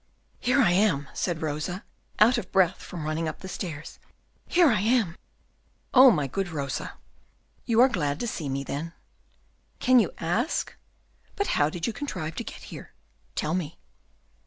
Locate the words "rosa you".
6.49-7.81